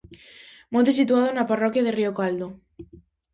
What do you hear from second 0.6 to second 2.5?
Monte situado na parroquia de Río Caldo.